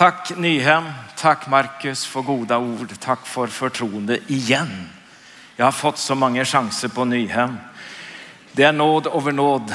[0.00, 0.84] Tack Nyhem,
[1.16, 2.88] tack Marcus för goda ord.
[2.98, 4.88] Tack för förtroende igen.
[5.56, 7.56] Jag har fått så många chanser på Nyhem.
[8.52, 9.74] Det är nåd över nåd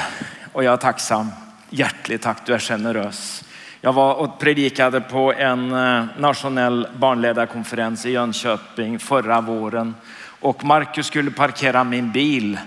[0.52, 1.30] och jag är tacksam.
[1.70, 3.44] Hjärtligt tack, du är generös.
[3.80, 9.94] Jag var och predikade på en eh, nationell barnledarkonferens i Jönköping förra våren
[10.40, 12.58] och Marcus skulle parkera min bil.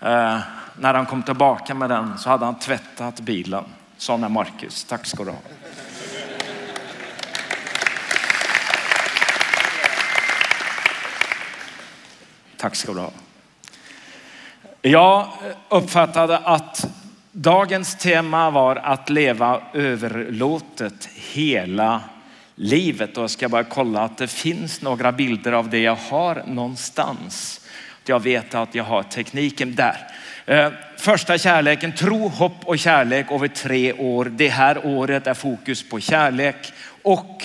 [0.00, 0.38] Eh,
[0.76, 3.64] när han kom tillbaka med den så hade han tvättat bilen.
[3.96, 4.84] Sån är Marcus.
[4.84, 5.38] Tack ska du ha.
[12.56, 13.10] Tack ska du ha.
[14.82, 15.28] Jag
[15.68, 16.86] uppfattade att
[17.32, 22.00] dagens tema var att leva överlåtet hela
[22.54, 23.16] livet.
[23.16, 27.60] Och jag ska bara kolla att det finns några bilder av det jag har någonstans.
[28.06, 29.96] Jag vet att jag har tekniken där.
[30.46, 34.24] Eh, första kärleken, tro, hopp och kärlek över tre år.
[34.24, 37.44] Det här året är fokus på kärlek och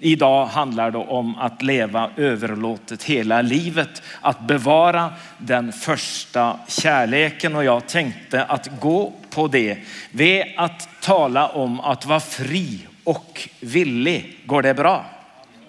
[0.00, 7.64] Idag handlar det om att leva överlåtet hela livet, att bevara den första kärleken och
[7.64, 9.78] jag tänkte att gå på det
[10.10, 14.38] ved att tala om att vara fri och villig.
[14.46, 15.04] Går det bra?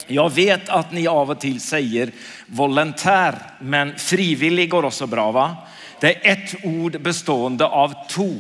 [0.08, 2.12] Jag vet att ni av och till säger
[2.48, 5.56] volontär, men frivillig går också bra va?
[6.00, 8.34] Det är ett ord bestående av två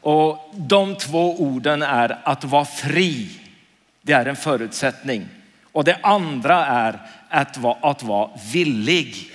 [0.00, 3.28] och de två orden är att vara fri
[4.06, 5.26] det är en förutsättning.
[5.72, 9.30] Och det andra är att vara, att vara villig.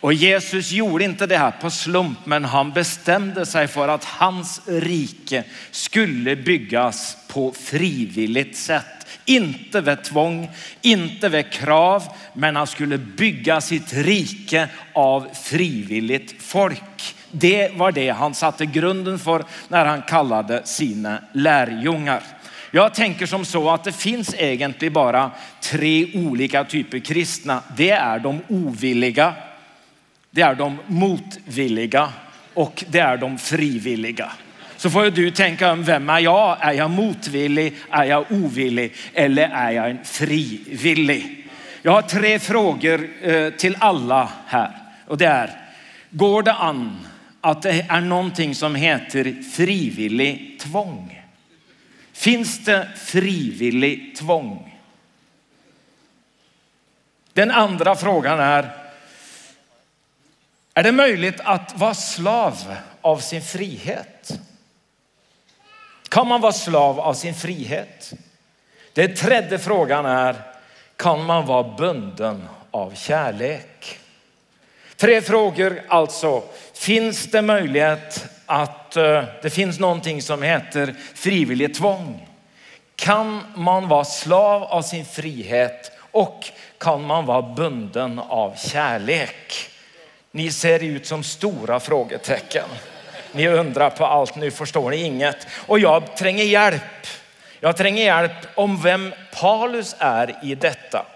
[0.00, 4.60] Och Jesus gjorde inte det här på slump, men han bestämde sig för att hans
[4.66, 9.06] rike skulle byggas på frivilligt sätt.
[9.24, 10.50] Inte vid tvång,
[10.82, 12.02] inte vid krav,
[12.34, 17.14] men han skulle bygga sitt rike av frivilligt folk.
[17.30, 22.22] Det var det han satte grunden för när han kallade sina lärjungar.
[22.74, 25.30] Jag tänker som så att det finns egentligen bara
[25.60, 27.62] tre olika typer kristna.
[27.76, 29.34] Det är de ovilliga,
[30.30, 32.08] det är de motvilliga
[32.54, 34.32] och det är de frivilliga.
[34.76, 36.56] Så får du tänka vem är jag?
[36.60, 37.74] Är jag motvillig?
[37.90, 38.92] Är jag ovillig?
[39.12, 41.46] Eller är jag en frivillig?
[41.82, 44.70] Jag har tre frågor eh, till alla här
[45.06, 45.50] och det är,
[46.10, 47.06] går det an
[47.40, 51.23] att det är någonting som heter frivillig tvång?
[52.14, 54.80] Finns det frivillig tvång?
[57.32, 58.70] Den andra frågan är,
[60.74, 64.40] är det möjligt att vara slav av sin frihet?
[66.08, 68.12] Kan man vara slav av sin frihet?
[68.92, 70.42] Den tredje frågan är,
[70.96, 73.98] kan man vara bunden av kärlek?
[74.96, 76.42] Tre frågor alltså.
[76.74, 82.28] Finns det möjlighet att eh, det finns någonting som heter frivillig tvång.
[82.96, 86.44] Kan man vara slav av sin frihet och
[86.78, 89.70] kan man vara bunden av kärlek?
[90.30, 92.68] Ni ser ut som stora frågetecken.
[93.32, 95.46] Ni undrar på allt, nu förstår ni inget.
[95.66, 97.06] Och jag tränger hjälp.
[97.60, 101.06] Jag tränger hjälp om vem Paulus är i detta.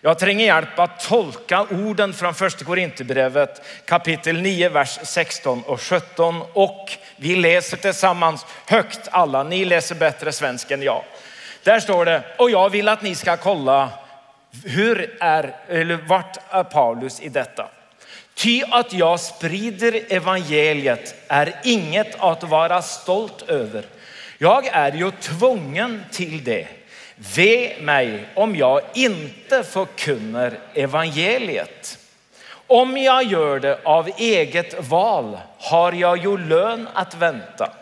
[0.00, 6.42] Jag tränger hjälp att tolka orden från första Korinthierbrevet kapitel 9, vers 16 och 17
[6.52, 9.42] och vi läser tillsammans högt alla.
[9.42, 11.04] Ni läser bättre svenska än jag.
[11.62, 13.90] Där står det, och jag vill att ni ska kolla
[14.64, 17.68] hur är, eller vart är Paulus i detta?
[18.34, 23.84] Ty att jag sprider evangeliet är inget att vara stolt över.
[24.38, 26.66] Jag är ju tvungen till det.
[27.18, 31.98] Ve mig om jag inte förkunnar evangeliet.
[32.66, 37.72] Om jag gör det av eget val har jag ju lön att vänta.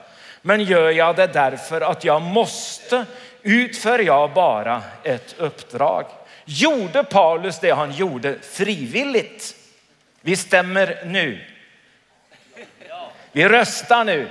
[0.43, 3.07] Men gör jag det därför att jag måste
[3.43, 6.07] utför jag bara ett uppdrag.
[6.45, 9.57] Gjorde Paulus det han gjorde frivilligt?
[10.21, 11.45] Vi stämmer nu.
[13.33, 14.31] Vi röstar nu.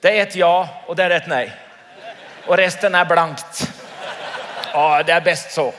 [0.00, 1.52] Det är ett ja och det är ett nej.
[2.46, 3.72] Och resten är blankt.
[4.72, 5.72] Ja, det är bäst så.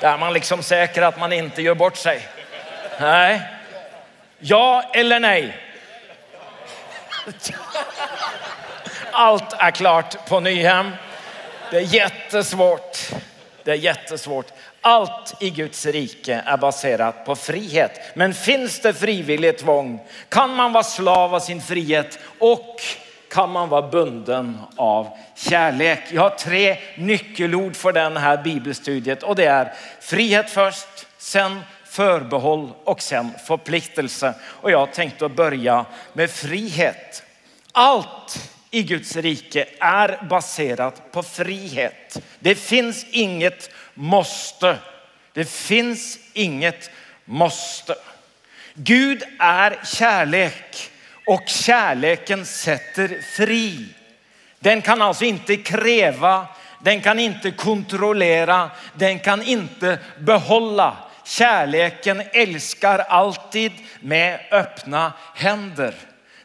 [0.00, 2.28] Där är man liksom säker att man inte gör bort sig.
[3.00, 3.40] Nej.
[4.38, 5.56] Ja eller nej?
[9.10, 10.96] Allt är klart på Nyhem.
[11.70, 12.98] Det är jättesvårt.
[13.64, 14.46] Det är jättesvårt.
[14.80, 18.00] Allt i Guds rike är baserat på frihet.
[18.14, 22.82] Men finns det frivilligt tvång kan man vara slav av sin frihet och
[23.34, 26.00] kan man vara bunden av kärlek.
[26.10, 32.70] Jag har tre nyckelord för den här bibelstudiet och det är frihet först, sen förbehåll
[32.84, 34.34] och sen förpliktelse.
[34.42, 37.22] Och jag tänkte börja med frihet.
[37.72, 42.22] Allt i Guds rike är baserat på frihet.
[42.38, 44.78] Det finns inget måste.
[45.32, 46.90] Det finns inget
[47.24, 47.94] måste.
[48.74, 50.90] Gud är kärlek
[51.26, 53.86] och kärleken sätter fri.
[54.58, 56.46] Den kan alltså inte kräva,
[56.82, 60.96] den kan inte kontrollera, den kan inte behålla.
[61.24, 65.94] Kärleken älskar alltid med öppna händer.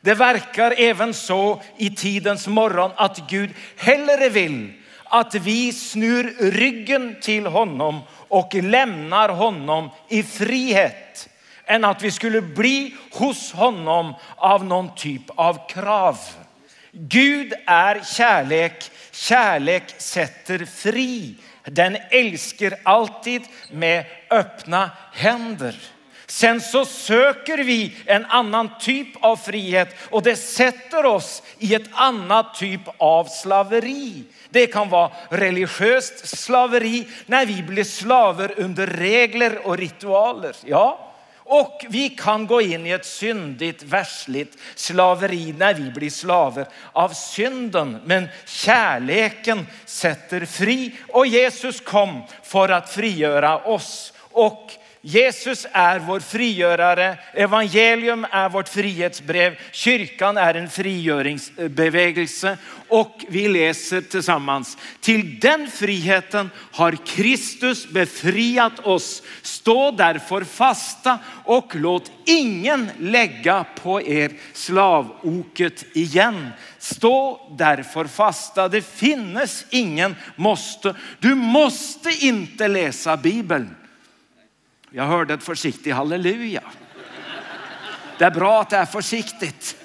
[0.02, 4.74] Det verkar även så i tidens morgon att Gud hellre vill
[5.04, 11.29] att vi snur ryggen till honom och lämnar honom i frihet
[11.69, 16.18] än att vi skulle bli hos honom av någon typ av krav.
[16.92, 18.92] Gud är kärlek.
[19.12, 21.36] Kärlek sätter fri.
[21.66, 25.75] Den älskar alltid med öppna händer.
[26.27, 31.89] Sen så söker vi en annan typ av frihet och det sätter oss i ett
[31.92, 34.24] annat typ av slaveri.
[34.50, 40.56] Det kan vara religiöst slaveri när vi blir slaver under regler och ritualer.
[40.66, 41.09] Ja,
[41.51, 47.10] och vi kan gå in i ett syndigt, världsligt slaveri när vi blir slaver av
[47.10, 47.98] synden.
[48.06, 54.13] Men kärleken sätter fri och Jesus kom för att frigöra oss.
[54.31, 62.57] Och Jesus är vår frigörare, evangelium är vårt frihetsbrev, kyrkan är en frigöringsbevegelse
[62.88, 64.78] och vi läser tillsammans.
[65.00, 69.24] Till den friheten har Kristus befriat oss.
[69.42, 76.50] Stå därför fasta och låt ingen lägga på er slavoket igen.
[76.80, 78.68] Stå därför fasta.
[78.68, 80.95] Det finns ingen måste.
[81.19, 83.75] Du måste inte läsa Bibeln.
[84.92, 86.62] Jag hörde ett försiktigt halleluja.
[88.18, 89.76] Det är bra att det är försiktigt.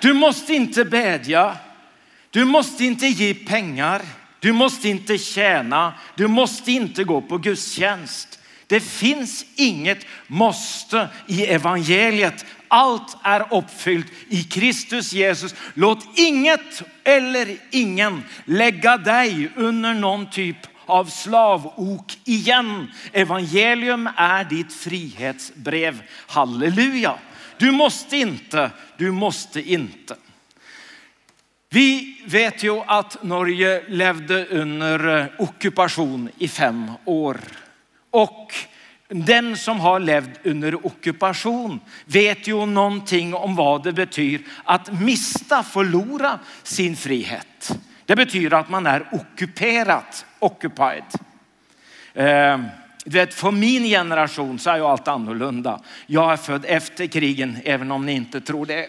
[0.00, 1.56] Du måste inte bedja.
[2.30, 4.02] Du måste inte ge pengar.
[4.40, 5.94] Du måste inte tjäna.
[6.14, 8.38] Du måste inte gå på gudstjänst.
[8.66, 12.44] Det finns inget måste i evangeliet.
[12.68, 15.54] Allt är uppfyllt i Kristus Jesus.
[15.74, 20.56] Låt inget eller ingen lägga dig under någon typ
[20.90, 22.90] av slavok igen.
[23.12, 26.02] Evangelium är ditt frihetsbrev.
[26.26, 27.14] Halleluja.
[27.58, 30.16] Du måste inte, du måste inte.
[31.70, 37.40] Vi vet ju att Norge levde under eh, ockupation i fem år.
[38.10, 38.54] Och
[39.08, 45.62] den som har levt under ockupation vet ju någonting om vad det betyder att mista,
[45.62, 47.78] förlora sin frihet.
[48.06, 50.04] Det betyder att man är ockuperad,
[50.38, 51.04] occupied.
[52.14, 52.60] Eh,
[53.04, 55.80] vet, för min generation så är ju allt annorlunda.
[56.06, 58.88] Jag är född efter krigen, även om ni inte tror det.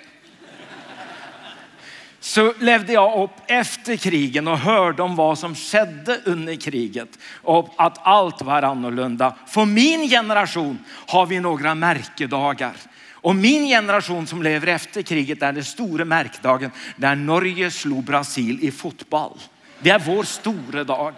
[2.19, 7.73] Så levde jag upp efter krigen och hörde om vad som skedde under kriget och
[7.77, 9.35] att allt var annorlunda.
[9.47, 12.73] För min generation har vi några märkedagar.
[13.21, 18.59] Och min generation som lever efter kriget är den stora märkdagen där Norge slog Brasil
[18.61, 19.37] i fotboll.
[19.79, 21.13] Det är vår stora dag.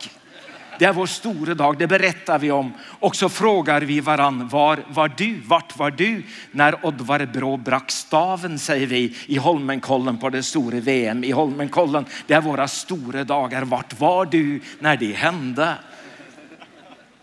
[0.82, 2.74] Det är vår stora dag, det berättar vi om.
[2.84, 5.42] Och så frågar vi varann, var var du?
[5.46, 10.80] Vart var du när Oddvar Brå brack staven, säger vi i Holmenkollen på det stora
[10.80, 12.06] VM i Holmenkollen.
[12.28, 13.62] Det är våra stora dagar.
[13.62, 15.76] Vart var du när det hände?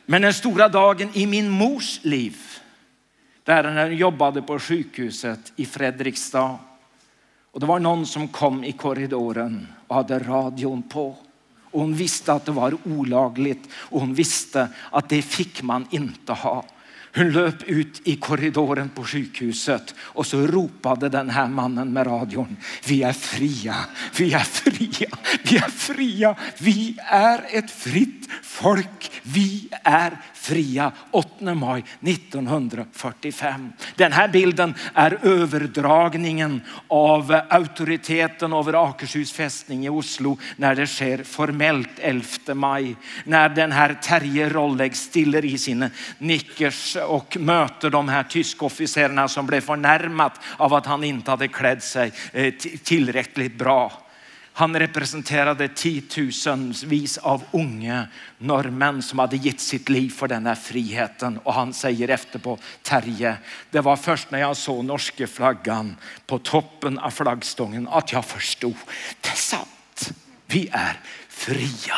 [0.07, 2.37] Men den stora dagen i min mors liv,
[3.45, 6.59] där när hon jobbade på sjukhuset i Fredrikstad.
[7.53, 11.17] Och det var någon som kom i korridoren och hade radion på.
[11.79, 16.33] Och hon visste att det var olagligt och hon visste att det fick man inte
[16.33, 16.65] ha.
[17.15, 22.57] Hon löp ut i korridoren på sjukhuset och så ropade den här mannen med radion.
[22.87, 23.77] Vi är fria,
[24.17, 25.11] vi är fria,
[25.43, 26.37] vi är fria.
[26.59, 29.11] Vi är ett fritt folk.
[29.23, 33.73] Vi är fria 8 maj 1945.
[33.97, 41.23] Den här bilden är överdragningen av auktoriteten över Akershus fästning i Oslo när det sker
[41.25, 42.97] formellt 11 maj.
[43.25, 49.29] När den här Terje Rolleg stiller i sin nickers och möter de här tyska officerarna
[49.29, 52.55] som blev förnärmat av att han inte hade klätt sig eh,
[52.85, 54.08] tillräckligt bra.
[54.59, 61.39] Han representerade tiotusenvis av unga norrmän som hade gett sitt liv för den här friheten.
[61.39, 63.37] Och han säger efterpå, Terje,
[63.71, 65.97] det var först när jag såg norska flaggan
[66.27, 68.75] på toppen av flaggstången att jag förstod,
[69.21, 70.13] det är sant,
[70.47, 71.97] vi är fria.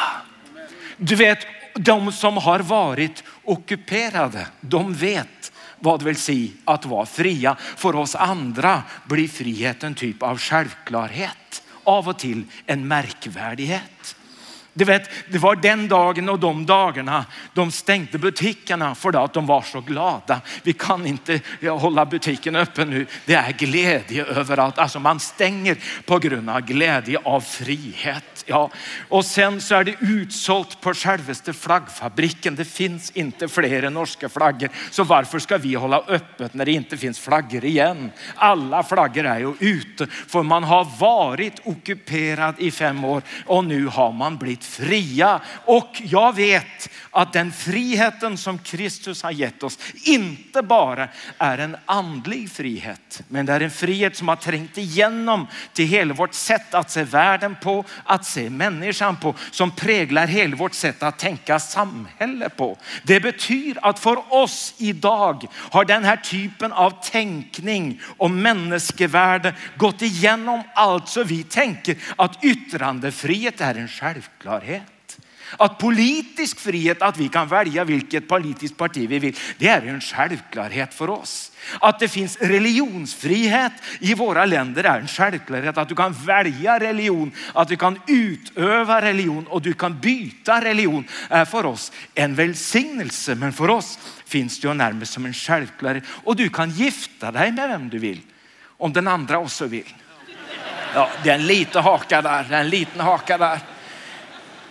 [0.96, 7.06] Du vet, de som har varit ockuperade, de vet vad det vill säga att vara
[7.06, 7.56] fria.
[7.76, 11.36] För oss andra blir frihet en typ av självklarhet
[11.90, 14.16] av och till en märkvärdighet.
[14.74, 17.24] Du vet, det var den dagen och de dagarna
[17.54, 20.40] de stängde butikerna för att de var så glada.
[20.62, 23.06] Vi kan inte hålla butiken öppen nu.
[23.24, 24.78] Det är glädje överallt.
[24.78, 28.44] Alltså man stänger på grund av glädje av frihet.
[28.46, 28.70] Ja.
[29.08, 32.54] Och sen så är det utsålt på självaste flaggfabriken.
[32.54, 34.68] Det finns inte fler norska flaggor.
[34.90, 38.10] Så varför ska vi hålla öppet när det inte finns flaggor igen?
[38.34, 43.86] Alla flaggor är ju ute för man har varit ockuperad i fem år och nu
[43.86, 45.40] har man blivit fria.
[45.64, 51.76] Och jag vet att den friheten som Kristus har gett oss inte bara är en
[51.86, 56.74] andlig frihet, men det är en frihet som har trängt igenom till hela vårt sätt
[56.74, 61.58] att se världen på, att se människan på, som präglar hela vårt sätt att tänka
[61.58, 62.78] samhälle på.
[63.02, 70.02] Det betyder att för oss idag har den här typen av tänkning om människovärde gått
[70.02, 74.82] igenom allt så vi tänker att yttrandefrihet är en självklarhet.
[75.56, 80.00] Att politisk frihet, att vi kan välja vilket politiskt parti vi vill, det är en
[80.00, 81.52] självklarhet för oss.
[81.80, 85.78] Att det finns religionsfrihet i våra länder är en självklarhet.
[85.78, 91.04] Att du kan välja religion, att du kan utöva religion och du kan byta religion
[91.28, 93.34] är för oss en välsignelse.
[93.34, 96.04] Men för oss finns det ju närmast som en självklarhet.
[96.24, 98.20] Och du kan gifta dig med vem du vill,
[98.78, 99.94] om den andra också vill.
[100.94, 103.60] Ja, det är en liten haka där, det är en liten haka där.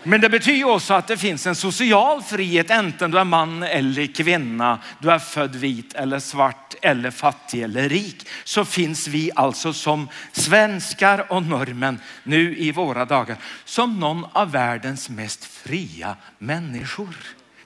[0.03, 4.05] Men det betyder också att det finns en social frihet, enten du är man eller
[4.13, 8.27] kvinna, du är född vit eller svart eller fattig eller rik.
[8.43, 14.51] Så finns vi alltså som svenskar och norrmän nu i våra dagar som någon av
[14.51, 17.15] världens mest fria människor.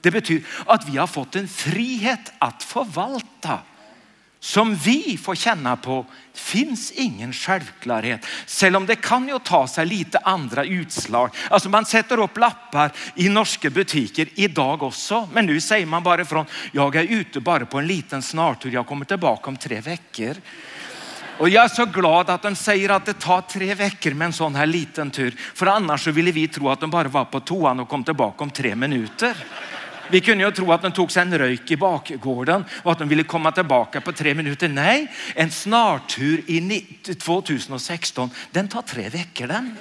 [0.02, 3.60] Det betyder att vi har fått en frihet att förvalta
[4.44, 8.26] som vi får känna på finns ingen självklarhet.
[8.46, 11.30] Selv om det kan ju ta sig lite andra utslag.
[11.50, 15.30] Alltså man sätter upp lappar i norska butiker idag också.
[15.34, 18.88] Men nu säger man bara ifrån, jag är ute bara på en liten snartur, jag
[18.88, 20.36] kommer tillbaka om tre veckor.
[21.38, 24.34] Och jag är så glad att de säger att det tar tre veckor med en
[24.34, 25.36] sån här liten tur.
[25.54, 28.44] För annars så ville vi tro att de bara var på toan och kom tillbaka
[28.44, 29.36] om tre minuter.
[30.14, 33.08] Vi kunde ju tro att de tog sig en röjk i bakgården och att de
[33.10, 34.68] ville komma tillbaka på tre minuter.
[34.68, 36.86] Nej, en snartur i
[37.20, 39.78] 2016, den tar tre veckor den.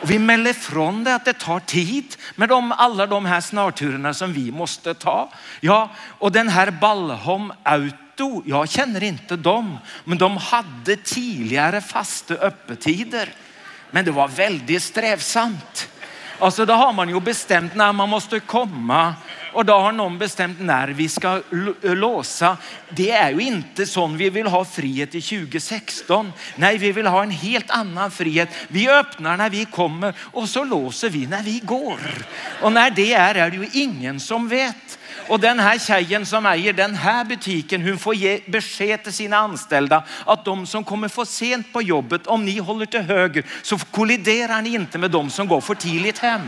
[0.00, 4.14] Och vi mäller från det att det tar tid med de, alla de här snarturerna
[4.14, 5.32] som vi måste ta.
[5.60, 12.34] Ja, och den här Ballholm Auto, jag känner inte dem, men de hade tidigare fasta
[12.34, 13.28] öppettider.
[13.90, 15.88] Men det var väldigt strävsamt.
[16.38, 19.14] Alltså då har man ju bestämt när man måste komma
[19.54, 21.40] och då har någon bestämt när vi ska
[21.82, 22.56] låsa.
[22.90, 26.32] Det är ju inte sån vi vill ha frihet i 2016.
[26.56, 28.48] Nej, vi vill ha en helt annan frihet.
[28.68, 31.98] Vi öppnar när vi kommer och så låser vi när vi går.
[32.62, 34.98] Och när det är, är det ju ingen som vet.
[35.28, 39.36] Och den här tjejen som äger den här butiken, hon får ge besked till sina
[39.36, 43.78] anställda att de som kommer för sent på jobbet, om ni håller till höger så
[43.78, 46.40] kolliderar ni inte med de som går för tidigt hem.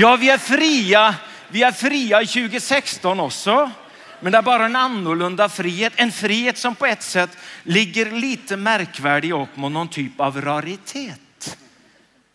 [0.00, 1.14] Ja, vi är fria.
[1.48, 3.70] Vi är fria i 2016 också.
[4.20, 5.92] Men det är bara en annorlunda frihet.
[5.96, 7.30] En frihet som på ett sätt
[7.62, 11.58] ligger lite märkvärdig upp mot någon typ av raritet.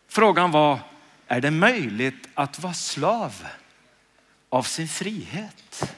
[0.10, 0.79] Frågan var,
[1.27, 3.48] är det möjligt att vara slav
[4.50, 5.96] av sin frihet?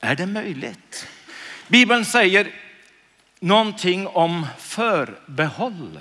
[0.00, 1.06] Är det möjligt?
[1.68, 2.54] Bibeln säger
[3.40, 6.00] någonting om förbehåll.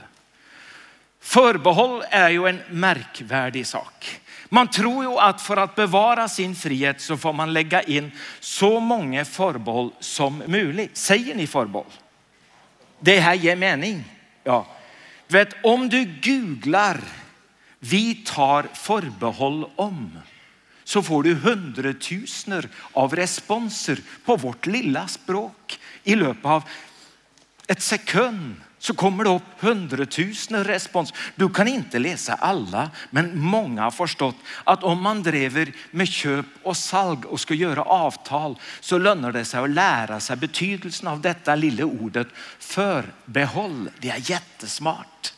[1.22, 4.20] Förbehåll är ju en märkvärdig sak.
[4.50, 8.80] Man tror ju att för att bevara sin frihet så får man lägga in så
[8.80, 10.98] många förbehåll som möjligt.
[10.98, 11.92] Säger ni förbehåll?
[13.00, 14.04] Det här ger mening.
[14.44, 14.68] Ja.
[15.28, 17.02] Vet, om du googlar
[17.80, 20.20] vi tar förbehåll om
[20.84, 26.64] så får du hundratusener av responser på vårt lilla språk i löpet av
[27.68, 31.14] ett sekund så kommer det upp hundratusen respons.
[31.36, 36.46] Du kan inte läsa alla, men många har förstått att om man driver med köp
[36.64, 41.22] och salg och ska göra avtal så lönar det sig att lära sig betydelsen av
[41.22, 42.28] detta lilla ordet
[42.60, 43.90] förbehåll.
[44.00, 45.34] Det är jättesmart.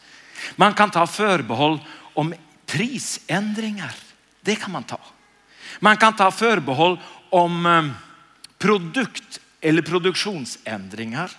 [0.55, 1.79] Man kan ta förbehåll
[2.13, 2.33] om
[2.65, 3.95] prisändringar.
[4.41, 4.99] Det kan man ta.
[5.79, 7.85] Man kan ta förbehåll om eh,
[8.57, 11.31] produkt eller produktionsändringar.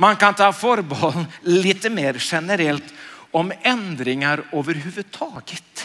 [0.00, 2.84] Man kan ta förbehåll lite mer generellt
[3.30, 5.84] om ändringar överhuvudtaget.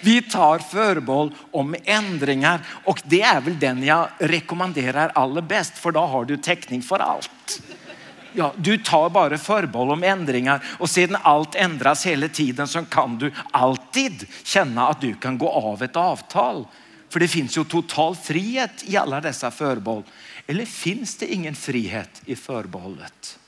[0.00, 5.92] vi tar förbehåll om ändringar och det är väl den jag rekommenderar allra bäst för
[5.92, 7.62] då har du täckning för allt.
[8.32, 13.18] Ja, du tar bara förbehåll om ändringar och sedan allt ändras hela tiden så kan
[13.18, 16.66] du alltid känna att du kan gå av ett avtal.
[17.10, 20.02] För det finns ju total frihet i alla dessa förbehåll.
[20.46, 23.38] Eller finns det ingen frihet i förbehållet?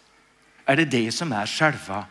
[0.65, 2.05] Är det det som är själva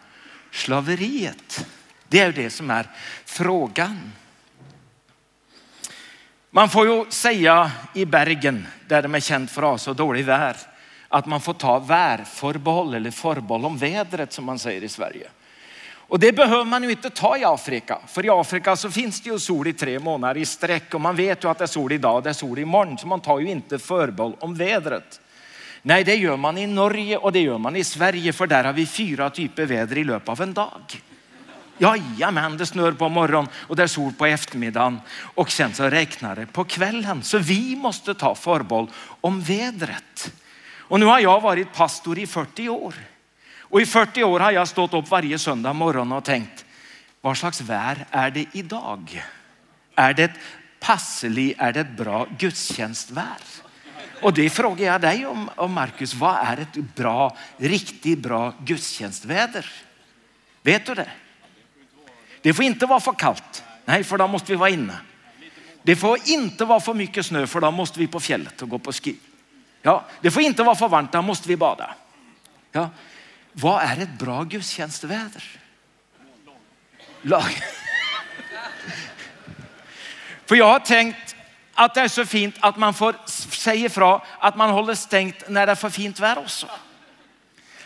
[0.52, 1.68] slaveriet?
[2.08, 2.90] Det är det som är
[3.26, 4.12] frågan.
[6.50, 10.26] Man får ju säga i Bergen, där de är känt för att ha så dålig
[10.26, 10.58] vär,
[11.08, 15.30] att man får ta värförbehåll eller förbehåll om vädret som man säger i Sverige.
[16.08, 18.00] Och det behöver man ju inte ta i Afrika.
[18.08, 21.16] För i Afrika så finns det ju sol i tre månader i sträck och man
[21.16, 22.98] vet ju att det är sol idag och det är sol imorgon.
[22.98, 25.22] Så man tar ju inte förbehåll om vädret.
[25.82, 28.74] Nej, det gör man i Norge och det gör man i Sverige för där har
[28.74, 31.02] vi fyra typer väder i löpet av en dag.
[31.78, 36.36] Jajamän, det snör på morgonen och det är sol på eftermiddagen och sen så räknar
[36.36, 37.24] det på kvällen.
[37.24, 38.88] Så vi måste ta förbehåll
[39.22, 40.34] om vädret.
[40.78, 42.96] Och nu har jag varit pastor i 40 år.
[43.76, 46.66] Och i 40 år har jag stått upp varje söndag morgon och tänkt,
[47.22, 49.24] vad slags väder är det idag?
[49.96, 50.32] Är det
[50.80, 53.48] passelig, är det ett bra gudstjänstväder?
[54.22, 59.72] Och det frågar jag dig om, om Markus, vad är ett bra, riktigt bra gudstjänstväder?
[60.62, 61.10] Vet du det?
[62.42, 63.64] Det får inte vara för kallt.
[63.86, 64.98] Nej, för då måste vi vara inne.
[65.84, 68.80] Det får inte vara för mycket snö för då måste vi på fjället och gå
[68.80, 69.16] på ski.
[69.82, 71.96] Ja, det får inte vara för varmt, då måste vi bada.
[72.72, 72.90] Ja.
[73.58, 75.44] Vad är ett bra gudstjänstväder?
[77.22, 77.62] Lag.
[80.46, 81.36] För jag har tänkt
[81.74, 83.16] att det är så fint att man får
[83.50, 86.68] säga ifrån att man håller stängt när det är för fint väder också.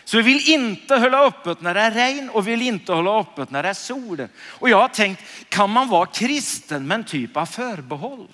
[0.04, 3.50] Så vi vill inte hålla öppet när det är regn och vill inte hålla öppet
[3.50, 4.28] när det är sol.
[4.42, 8.28] Och jag har tänkt, kan man vara kristen med en typ av förbehåll?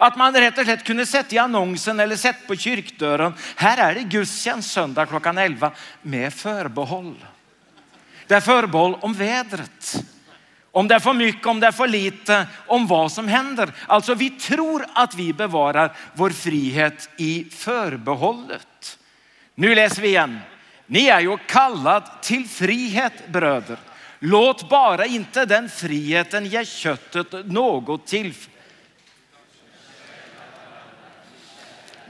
[0.00, 3.34] Att man rätt och slett kunde sätta i annonsen eller sätta på kyrkdörren.
[3.56, 5.70] Här är det gudstjänst söndag klockan 11
[6.02, 7.16] med förbehåll.
[8.26, 10.04] Det är förbehåll om vädret.
[10.72, 13.72] Om det är för mycket, om det är för lite, om vad som händer.
[13.86, 18.98] Alltså vi tror att vi bevarar vår frihet i förbehållet.
[19.54, 20.38] Nu läser vi igen.
[20.86, 23.76] Ni är ju kallad till frihet bröder.
[24.18, 28.49] Låt bara inte den friheten ge köttet något tillfälle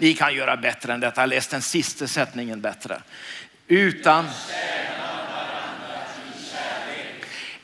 [0.01, 1.27] Ni kan göra bättre än detta.
[1.27, 3.03] Läs den sista sättningen bättre.
[3.67, 4.29] Utan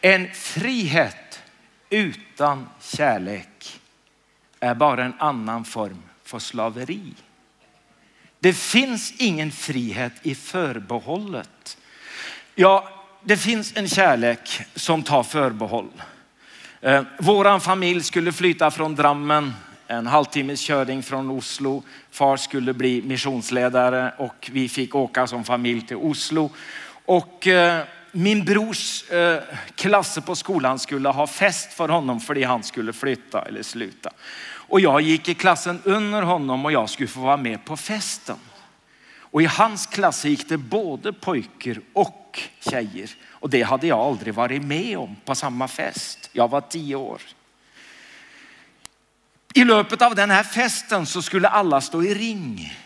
[0.01, 1.42] en frihet
[1.90, 3.81] utan kärlek
[4.61, 7.14] är bara en annan form för slaveri.
[8.40, 11.79] Det finns ingen frihet i förbehållet.
[12.55, 12.88] Ja,
[13.22, 16.03] det finns en kärlek som tar förbehåll.
[16.81, 19.53] Eh, våran familj skulle flytta från Drammen
[19.87, 21.83] en halvtimmes körning från Oslo.
[22.11, 26.51] Far skulle bli missionsledare och vi fick åka som familj till Oslo.
[27.05, 29.42] Och eh, min brors eh,
[29.75, 34.11] klass på skolan skulle ha fest för honom för han skulle flytta eller sluta.
[34.68, 38.37] Och jag gick i klassen under honom och jag skulle få vara med på festen.
[39.18, 43.11] Och i hans klass gick det både pojkar och tjejer.
[43.29, 46.31] Och det hade jag aldrig varit med om på samma fest.
[46.33, 47.20] Jag var tio år.
[49.57, 52.77] I löpet av den här festen så skulle alla stå i ring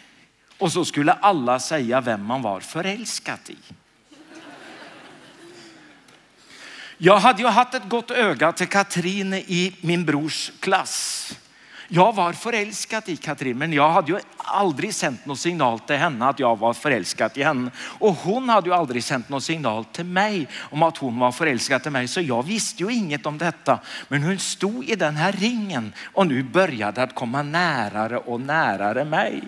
[0.59, 3.57] och så skulle alla säga vem man var förälskad i.
[6.99, 11.33] Jag hade ju haft ett gott öga till Katrin i min brors klass.
[11.93, 16.27] Jag var förälskad i Katrin, men jag hade ju aldrig sänt någon signal till henne
[16.27, 17.71] att jag var förälskad i henne.
[17.79, 21.87] Och hon hade ju aldrig sänt någon signal till mig om att hon var förälskad
[21.87, 22.09] i mig.
[22.09, 23.79] Så jag visste ju inget om detta.
[24.09, 29.05] Men hon stod i den här ringen och nu började att komma närare och närare
[29.05, 29.43] mig.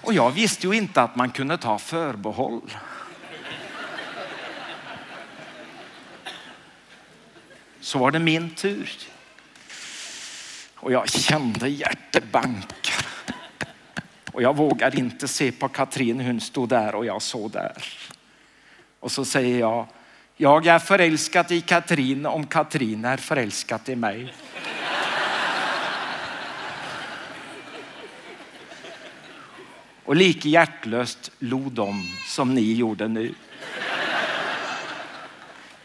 [0.00, 2.70] Och jag visste ju inte att man kunde ta förbehåll.
[7.80, 9.09] Så var det min tur.
[10.82, 13.06] Och jag kände hjärtebankar.
[14.32, 17.84] Och jag vågade inte se på Katrin, hon stod där och jag såg där.
[19.00, 19.86] Och så säger jag,
[20.36, 24.34] jag är förälskad i Katrin om Katrin är förälskad i mig.
[30.04, 33.34] Och lika hjärtlöst log de som ni gjorde nu.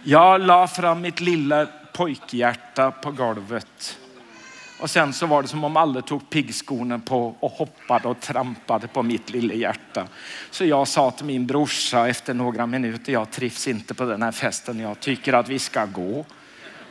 [0.04, 4.00] Jag la fram mitt lilla pojkhjärta på golvet
[4.80, 8.88] och sen så var det som om alla tog piggskorna på och hoppade och trampade
[8.88, 10.08] på mitt lilla hjärta.
[10.52, 14.32] Så jag sa till min brorsa efter några minuter, jag trivs inte på den här
[14.32, 16.26] festen, jag tycker att vi ska gå.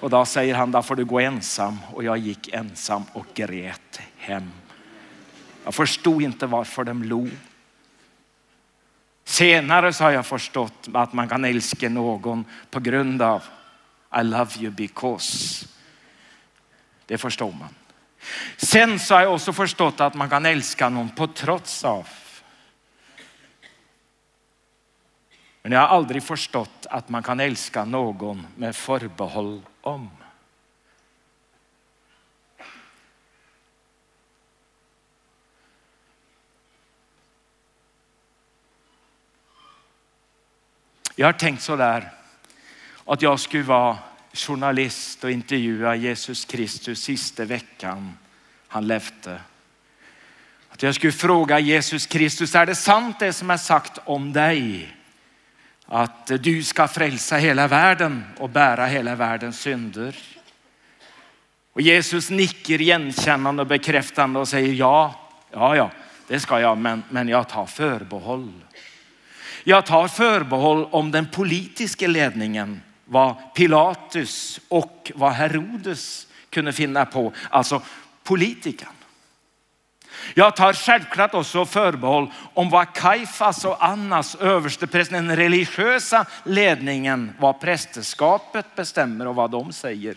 [0.01, 1.79] Och då säger han, då får du gå ensam.
[1.93, 4.51] Och jag gick ensam och grät hem.
[5.65, 7.31] Jag förstod inte varför de log.
[9.25, 13.43] Senare så har jag förstått att man kan älska någon på grund av
[14.21, 15.67] I love you because.
[17.07, 17.75] Det förstår man.
[18.57, 22.09] Sen så har jag också förstått att man kan älska någon på trots av.
[25.63, 30.11] Men jag har aldrig förstått att man kan älska någon med förbehåll om.
[41.17, 42.13] Jag har tänkt så där
[43.05, 43.99] att jag skulle vara
[44.35, 48.19] journalist och intervjua Jesus Kristus sista veckan
[48.69, 49.41] han levde.
[50.69, 54.89] Att jag skulle fråga Jesus Kristus, är det sant det som är sagt om dig?
[55.87, 60.17] Att du ska frälsa hela världen och bära hela världens synder.
[61.73, 65.91] Och Jesus nickar igenkännande och bekräftande och säger ja, ja, ja,
[66.29, 68.53] det ska jag, men, men jag tar förbehåll.
[69.65, 72.81] Jag tar förbehåll om den politiska ledningen,
[73.15, 77.83] vad Pilatus och vad Herodes kunde finna på, alltså
[78.23, 78.89] politikern.
[80.35, 87.61] Jag tar självklart också förbehåll om vad Kaifas och Annas översteprästen, den religiösa ledningen, vad
[87.61, 90.17] prästerskapet bestämmer och vad de säger.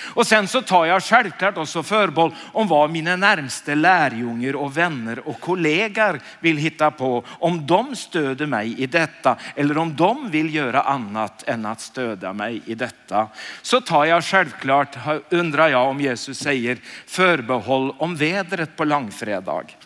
[0.00, 5.28] Och sen så tar jag självklart också förbehåll om vad mina närmsta lärjungar och vänner
[5.28, 7.24] och kollegor vill hitta på.
[7.28, 12.32] Om de stöder mig i detta eller om de vill göra annat än att stödja
[12.32, 13.28] mig i detta.
[13.62, 14.96] Så tar jag självklart,
[15.30, 19.76] undrar jag om Jesus säger förbehåll om vädret på långfredag.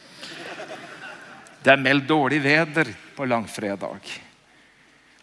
[1.62, 3.98] Det är mäld dålig väder på långfredag.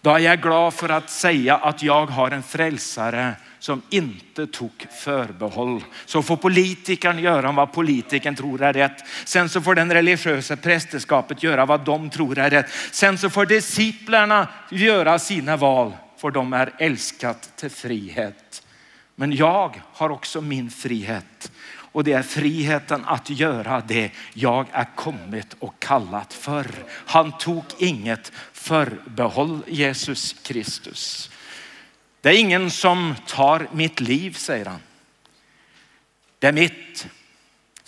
[0.02, 4.86] Då är jag glad för att säga att jag har en frälsare som inte tog
[5.04, 5.84] förbehåll.
[6.06, 9.04] Så får politikern göra vad politikern tror är rätt.
[9.26, 12.70] Sen så får den religiösa prästerskapet göra vad de tror är rätt.
[12.92, 18.64] Sen så får disciplerna göra sina val för de är älskat till frihet.
[19.16, 21.52] Men jag har också min frihet
[21.92, 26.66] och det är friheten att göra det jag är kommit och kallat för.
[26.88, 31.30] Han tog inget förbehåll Jesus Kristus.
[32.22, 34.82] Det är ingen som tar mitt liv, säger han.
[36.40, 37.08] Det är mitt.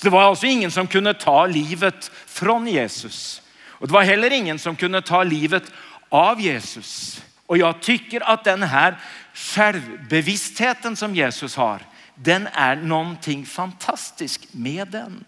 [0.01, 3.41] Det var alltså ingen som kunde ta livet från Jesus.
[3.67, 5.63] Och det var heller ingen som kunde ta livet
[6.09, 7.21] av Jesus.
[7.45, 8.97] Och jag tycker att den här
[9.33, 11.81] självbevisstheten som Jesus har,
[12.15, 15.23] den är någonting fantastiskt med den.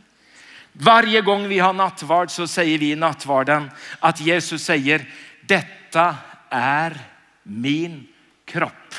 [0.72, 5.06] Varje gång vi har nattvard så säger vi i nattvarden att Jesus säger
[5.42, 6.16] detta
[6.50, 7.00] är
[7.44, 8.08] min
[8.54, 8.96] kropp.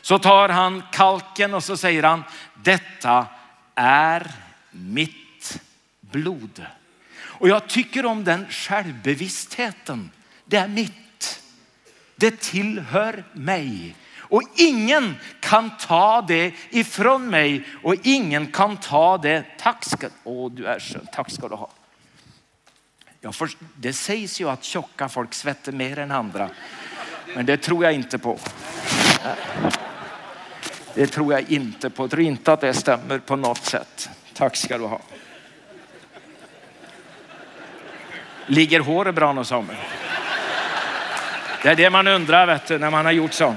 [0.00, 3.26] Så tar han kalken och så säger han detta
[3.74, 4.32] är
[4.70, 5.60] mitt
[6.00, 6.66] blod.
[7.14, 10.10] Och jag tycker om den självbevisstheten.
[10.44, 11.42] Det är mitt.
[12.16, 13.96] Det tillhör mig.
[14.18, 19.44] Och ingen kan ta det ifrån mig och ingen kan ta det.
[19.58, 21.06] Tack ska, åh, du är skön.
[21.12, 21.70] tack ska du ha.
[23.20, 26.50] Ja, för, det sägs ju att tjocka folk svettar mer än andra.
[27.34, 28.38] Men det tror jag inte på.
[30.94, 32.02] Det tror jag inte på.
[32.02, 34.10] Jag tror inte att det stämmer på något sätt.
[34.34, 35.00] Tack ska du ha.
[38.46, 39.78] Ligger håret bra nu Samuel?
[41.62, 43.54] Det är det man undrar vet du, när man har gjort så.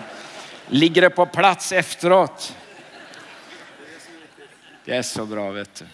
[0.67, 2.55] Ligger det på plats efteråt?
[4.85, 5.85] Det är så bra vet du.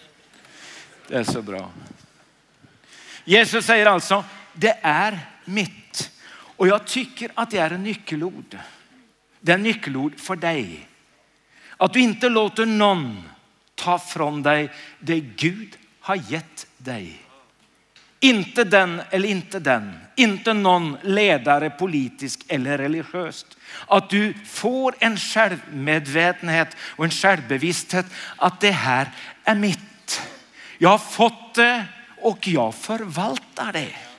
[1.08, 1.70] Det är så bra.
[3.24, 6.10] Jesus säger alltså, det är mitt.
[6.56, 8.58] Och jag tycker att det är en nyckelord.
[9.40, 10.88] Det är en nyckelord för dig.
[11.76, 13.22] Att du inte låter någon
[13.74, 17.18] ta från dig det Gud har gett dig.
[18.20, 23.46] Inte den eller inte den, inte någon ledare politisk eller religiöst.
[23.86, 29.10] Att du får en självmedvetenhet och en självbevissthet att det här
[29.44, 30.22] är mitt.
[30.78, 31.84] Jag har fått det
[32.20, 34.11] och jag förvaltar det.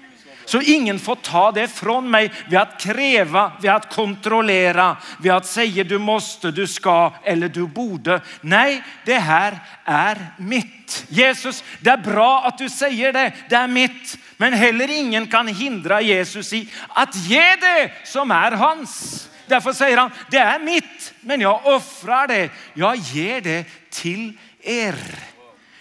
[0.46, 5.46] Så ingen får ta det från mig vid att kräva, vid att kontrollera, vid att
[5.46, 8.22] säga du måste, du ska eller du borde.
[8.42, 11.06] Nej, det här är mitt.
[11.10, 14.18] Jesus, det är bra att du säger det, det är mitt.
[14.38, 19.30] Men heller ingen kan hindra Jesus i att ge det som är hans.
[19.48, 22.50] Därför säger han, det är mitt, men jag offrar det.
[22.74, 24.96] Jag ger det till er.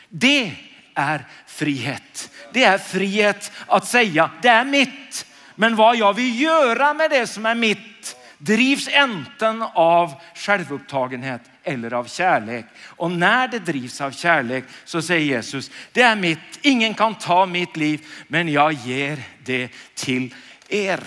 [0.08, 0.52] Det
[0.94, 2.30] är frihet.
[2.52, 5.26] Det är frihet att säga det är mitt.
[5.54, 11.92] Men vad jag vill göra med det som är mitt drivs enten av självupptagenhet eller
[11.92, 12.64] av kärlek.
[12.86, 17.46] Och när det drivs av kärlek så säger Jesus, det är mitt, ingen kan ta
[17.46, 20.34] mitt liv, men jag ger det till
[20.68, 21.00] er.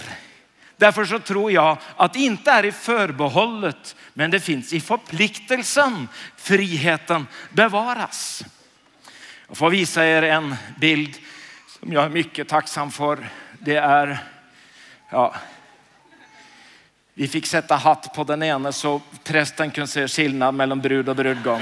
[0.77, 6.07] Därför så tror jag att det inte är i förbehållet, men det finns i förpliktelsen.
[6.37, 8.45] Friheten bevaras.
[9.47, 11.17] Jag får visa er en bild
[11.85, 13.29] som jag är mycket tacksam för.
[13.59, 14.17] Det är,
[15.09, 15.35] ja,
[17.13, 21.15] vi fick sätta hatt på den ena så prästen kunde se skillnad mellan brud och
[21.15, 21.61] brudgum.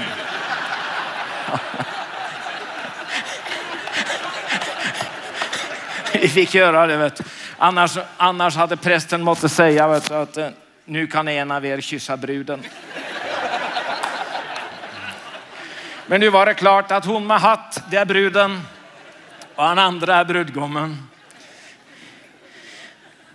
[6.12, 6.96] Vi fick göra det.
[6.96, 7.20] Vet.
[7.58, 10.48] Annars, annars hade prästen måste säga vet att eh,
[10.84, 12.62] nu kan en av er kyssa bruden.
[16.06, 18.60] Men nu var det klart att hon med hatt, det är bruden
[19.54, 21.08] och han andra är brudgummen.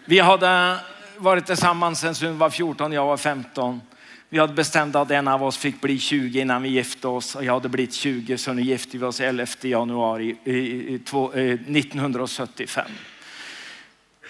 [0.06, 0.80] Vi hade
[1.18, 3.82] varit tillsammans sen hon var 14, jag var 15.
[4.30, 7.44] Vi hade bestämt att en av oss fick bli 20 innan vi gifte oss och
[7.44, 12.86] jag hade blivit 20 så nu gifte vi oss 11 januari 1975.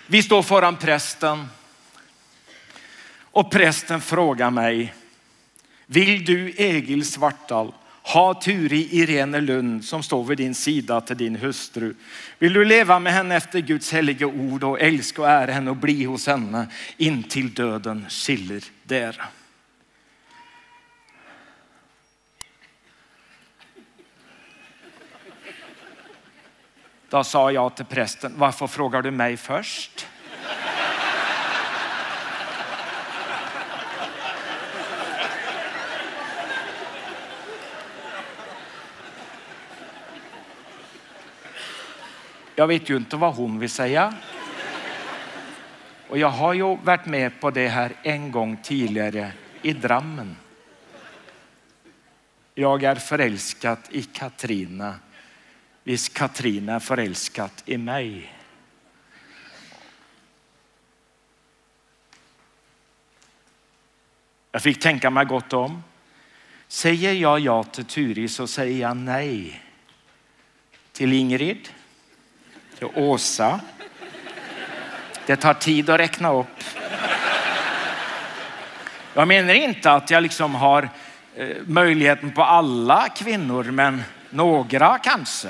[0.08, 1.48] Vi står föran prästen
[3.32, 4.94] och prästen frågar mig,
[5.86, 7.74] vill du Egil Svartdal
[8.10, 11.94] ha Turi Irene Lund som står vid din sida till din hustru.
[12.40, 15.76] Vill du leva med henne efter Guds heliga ord och älska och ära henne och
[15.76, 16.68] bli hos henne
[16.98, 19.22] intill döden skiljer där.
[27.10, 30.09] Då sa jag till prästen, varför frågar du mig först?
[42.60, 44.14] Jag vet ju inte vad hon vill säga.
[46.10, 50.36] Och jag har ju varit med på det här en gång tidigare i Drammen.
[52.56, 54.96] Jag är förälskad i Katrina.
[55.84, 58.34] Visst Katrina är förälskad i mig.
[64.52, 65.84] Jag fick tänka mig gott om.
[66.68, 69.64] Säger jag ja till Turi så säger jag nej
[70.92, 71.70] till Ingrid
[72.80, 73.60] till Åsa.
[75.26, 76.48] Det tar tid att räkna upp.
[79.14, 80.90] Jag menar inte att jag liksom har
[81.36, 85.50] eh, möjligheten på alla kvinnor, men några kanske.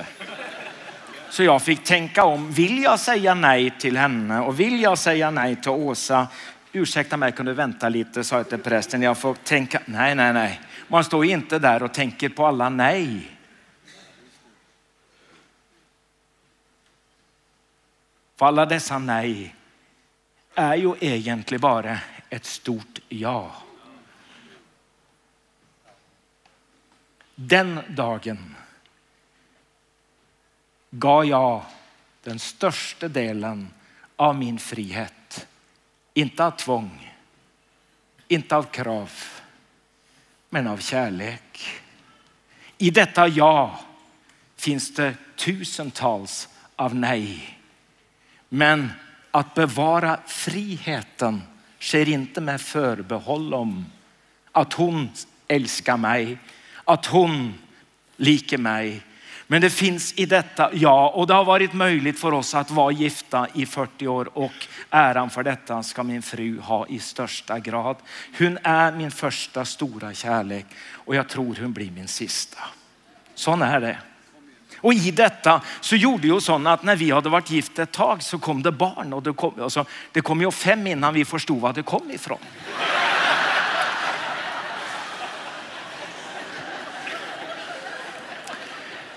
[1.30, 2.52] Så jag fick tänka om.
[2.52, 6.28] Vill jag säga nej till henne och vill jag säga nej till Åsa?
[6.72, 9.02] Ursäkta mig, kan du vänta lite, sa jag till prästen.
[9.02, 9.80] Jag får tänka.
[9.86, 10.62] Nej, nej, nej.
[10.88, 13.32] Man står inte där och tänker på alla nej.
[18.40, 19.56] För alla dessa nej
[20.56, 22.00] är ju egentligen bara
[22.30, 23.52] ett stort ja.
[27.36, 28.56] Den dagen
[30.90, 31.64] gav jag
[32.24, 33.74] den största delen
[34.16, 35.48] av min frihet.
[36.14, 37.16] Inte av tvång,
[38.28, 39.12] inte av krav,
[40.50, 41.82] men av kärlek.
[42.78, 43.80] I detta ja
[44.56, 47.59] finns det tusentals av nej.
[48.50, 48.92] Men
[49.32, 51.42] att bevara friheten
[51.80, 53.86] sker inte med förbehåll om
[54.52, 55.10] att hon
[55.48, 56.38] älskar mig,
[56.86, 57.54] att hon
[58.16, 59.02] liker mig.
[59.48, 62.92] Men det finns i detta, ja, och det har varit möjligt för oss att vara
[62.92, 67.96] gifta i 40 år och äran för detta ska min fru ha i största grad.
[68.38, 72.60] Hon är min första stora kärlek och jag tror hon blir min sista.
[73.36, 73.98] Sån är det.
[74.82, 78.24] Och i detta så gjorde ju sådana att när vi hade varit gift ett tag
[78.24, 81.62] så kom det barn och det kom, alltså, det kom ju fem innan vi förstod
[81.62, 82.38] var det kom ifrån.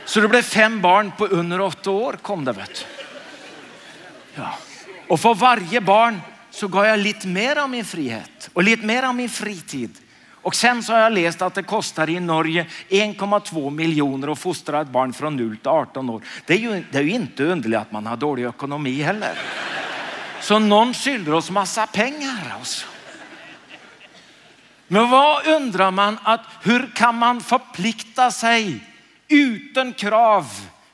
[0.05, 2.53] Så det blev fem barn på under åtta år kom det.
[2.53, 2.87] Vet
[4.35, 4.55] ja.
[5.09, 6.21] Och för varje barn
[6.51, 9.99] så gav jag lite mer av min frihet och lite mer av min fritid.
[10.43, 14.81] Och sen så har jag läst att det kostar i Norge 1,2 miljoner att fostra
[14.81, 16.23] ett barn från 0 till 18 år.
[16.47, 19.39] Det är ju, det är ju inte underligt att man har dålig ekonomi heller.
[20.41, 22.55] Så någon skyller oss massa pengar.
[22.59, 22.87] Alltså.
[24.89, 28.81] Men vad undrar man att hur kan man förplikta sig
[29.29, 30.47] utan krav,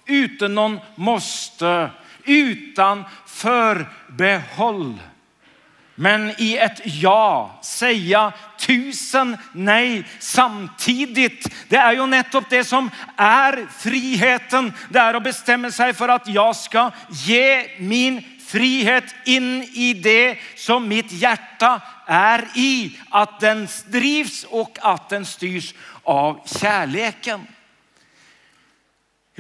[0.07, 1.91] utan någon måste,
[2.25, 4.99] utan förbehåll?
[6.01, 11.49] Men i ett ja säga tusen nej samtidigt.
[11.69, 14.73] Det är ju nettopp det som är friheten.
[14.89, 20.39] Det är att bestämma sig för att jag ska ge min frihet in i det
[20.57, 22.99] som mitt hjärta är i.
[23.11, 27.47] Att den drivs och att den styrs av kärleken.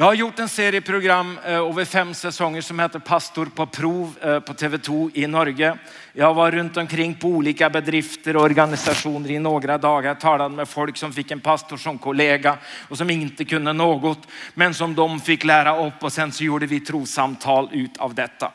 [0.01, 4.19] Jag har gjort en serie program eh, över fem säsonger som heter Pastor på prov
[4.23, 5.79] eh, på TV2 i Norge.
[6.13, 10.15] Jag var runt omkring på olika bedrifter och organisationer i några dagar.
[10.15, 12.59] Talade med folk som fick en pastor som kollega
[12.89, 16.67] och som inte kunde något, men som de fick lära upp och sen så gjorde
[16.67, 18.53] vi trosamtal ut av detta.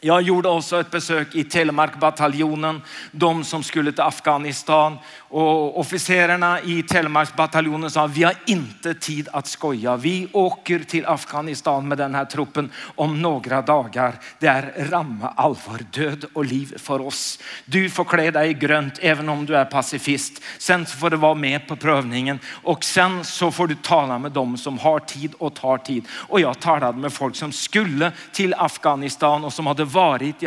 [0.00, 2.82] Jag gjorde också ett besök i Telemarkbataljonen,
[3.12, 4.98] de som skulle till Afghanistan.
[5.18, 9.96] Och officerarna i Telemarkbataljonen sa vi har inte tid att skoja.
[9.96, 14.14] Vi åker till Afghanistan med den här truppen om några dagar.
[14.38, 17.38] Det är ramma allvar, död och liv för oss.
[17.64, 20.42] Du får klä dig i grönt även om du är pacifist.
[20.58, 24.56] Sen får du vara med på prövningen och sen så får du tala med dem
[24.56, 26.04] som har tid och tar tid.
[26.10, 30.46] Och jag talade med folk som skulle till Afghanistan och som hade varit i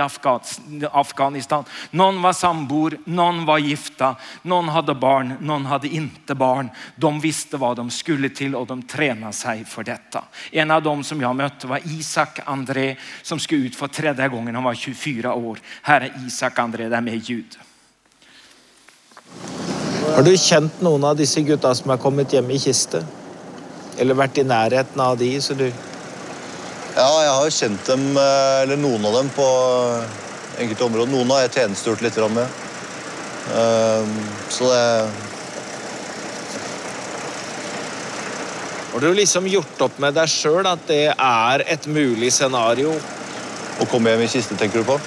[0.91, 1.63] Afghanistan.
[1.91, 6.69] Någon var sambor, någon var gifta, någon hade barn, någon hade inte barn.
[6.95, 10.23] De visste vad de skulle till och de tränade sig för detta.
[10.51, 14.55] En av dem som jag mötte var Isak André som skulle ut för tredje gången.
[14.55, 15.59] Han var 24 år.
[15.81, 17.57] Här är Isak André, det är med ljud.
[20.15, 23.05] Har du känt någon av dessa gutta som har kommit hem i kiste?
[23.97, 25.73] Eller varit i närheten av de så du
[26.95, 29.47] ja, jeg har kjent dem, eh, eller noen av dem, på
[30.59, 31.11] enkelte områder.
[31.11, 32.47] Noen har jeg tjenestegjort litt med.
[33.57, 34.17] Ehm,
[34.49, 35.09] så det
[38.91, 42.91] Har du liksom gjort opp med deg sjøl at det er et mulig scenario?
[43.79, 44.99] Å komme hjem i kiste, tenker du på?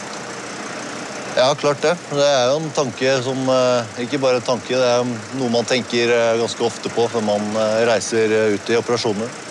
[1.37, 1.93] Ja, klart det.
[2.09, 5.05] Det er jo en tanke som eh, Ikke bare en tanke, det er
[5.37, 7.53] noe man tenker eh, ganske ofte på før man
[7.85, 9.44] reiser ut i operasjoner.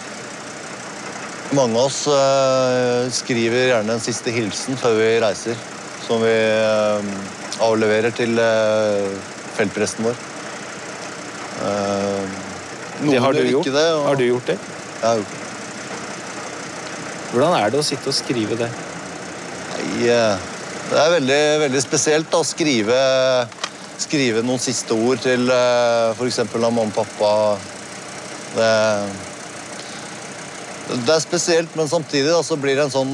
[1.53, 5.59] Mange av oss uh, skriver gjerne en siste hilsen før vi reiser.
[6.01, 7.03] Som vi uh,
[7.61, 9.13] avleverer til uh,
[9.53, 10.17] feltpresten vår.
[13.03, 13.69] det har du gjort?
[13.69, 14.05] Det, og...
[14.07, 14.57] Har du gjort det?
[14.57, 15.41] Jeg har gjort det.
[17.33, 18.69] Hvordan er det å sitte og skrive det?
[19.73, 22.97] Nei, det er veldig, veldig spesielt å skrive,
[24.01, 26.41] skrive noen siste ord til f.eks.
[26.57, 27.31] mamma og pappa.
[28.53, 28.71] Det
[30.91, 33.13] det er spesielt, men samtidig da, så blir det en sånn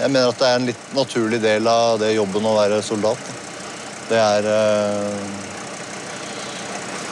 [0.00, 3.20] Jeg mener at det er en litt naturlig del av det jobben å være soldat.
[4.08, 5.20] Det er uh...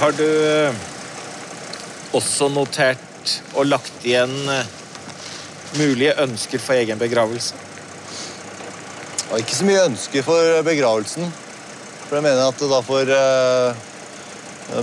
[0.01, 0.81] Har du uh,
[2.17, 4.65] også notert og lagt igjen uh,
[5.77, 7.55] mulige ønsker for egen begravelse?
[9.29, 11.31] Ja, ikke så mye ønsker for begravelsen.
[12.09, 13.15] For jeg mener at da får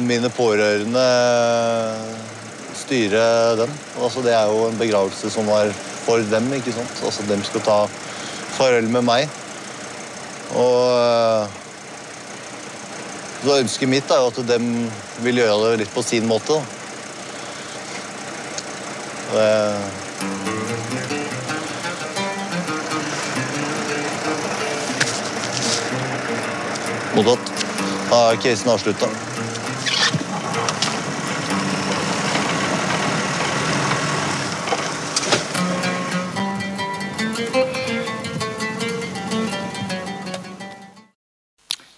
[0.06, 1.04] mine pårørende
[2.88, 3.74] styre den.
[4.00, 5.72] Altså, det er jo en begravelse som var
[6.06, 6.54] for dem.
[6.54, 7.04] ikke sant?
[7.04, 7.78] Altså, De skal ta
[8.58, 9.30] farvel med meg.
[10.56, 11.48] Og eh,
[13.44, 14.60] så Ønsket mitt er jo at de
[15.24, 16.62] vil gjøre det litt på sin måte.
[19.34, 19.46] Det...
[19.46, 20.06] Eh,
[27.18, 27.50] Mottatt.
[28.12, 29.27] Da er casen avslutta.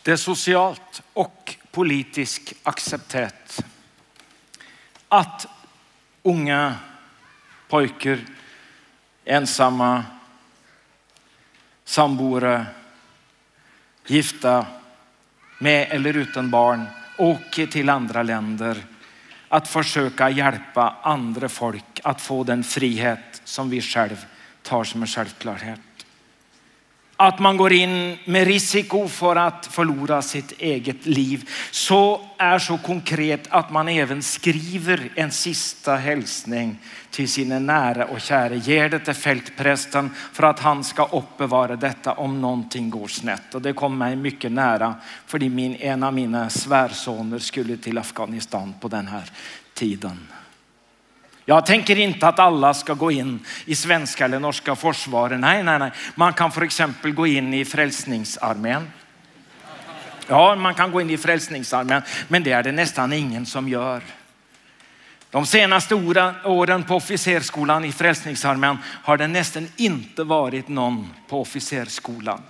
[0.09, 3.65] Det är socialt och politiskt accepterat
[5.09, 5.47] att
[6.23, 6.75] unga
[7.67, 8.19] pojkar,
[9.25, 10.03] ensamma,
[11.85, 12.65] samboere,
[14.05, 14.65] gifta
[15.59, 16.85] med eller utan barn
[17.17, 18.85] åker till andra länder
[19.47, 24.21] att försöka hjälpa andra folk att få den frihet som vi själva
[24.61, 25.88] tar som en självklarhet.
[27.21, 31.49] Att man går in med risiko för att förlora sitt eget liv.
[31.71, 36.79] Så är så konkret att man även skriver en sista hälsning
[37.11, 38.53] till sina nära och kära.
[38.53, 43.55] Ger det till fältprästen för att han ska uppbevara detta om någonting går snett.
[43.55, 48.73] Och det kom mig mycket nära för min, en av mina svärsoner skulle till Afghanistan
[48.79, 49.31] på den här
[49.73, 50.27] tiden.
[51.49, 55.39] Jag tänker inte att alla ska gå in i svenska eller norska försvaret.
[55.39, 55.91] Nej, nej, nej.
[56.15, 58.91] Man kan för exempel gå in i frälsningsarmén.
[60.27, 64.01] Ja, man kan gå in i frälsningsarmén, men det är det nästan ingen som gör.
[65.29, 65.95] De senaste
[66.45, 72.41] åren på officerskolan i Frälsningsarmén har det nästan inte varit någon på officerskolan.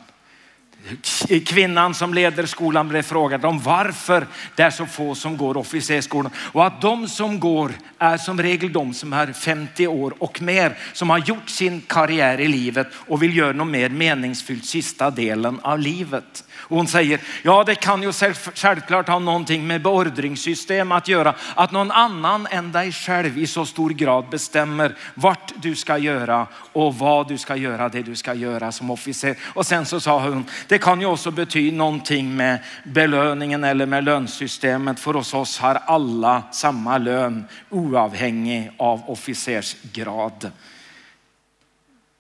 [1.46, 6.32] Kvinnan som leder skolan blev frågad om varför det är så få som går officersskolan
[6.36, 10.78] och att de som går är som regel de som är 50 år och mer
[10.94, 15.60] som har gjort sin karriär i livet och vill göra något mer meningsfyllt sista delen
[15.62, 16.44] av livet.
[16.60, 18.12] Och hon säger, ja det kan ju
[18.56, 21.36] självklart ha någonting med beordringssystem att göra.
[21.56, 26.48] Att någon annan än dig själv i så stor grad bestämmer vart du ska göra
[26.54, 29.36] och vad du ska göra, det du ska göra som officer.
[29.54, 34.04] Och sen så sa hon, det kan ju också betyda någonting med belöningen eller med
[34.04, 35.00] lönsystemet.
[35.00, 40.52] För hos oss har alla samma lön oavhängig av officersgrad.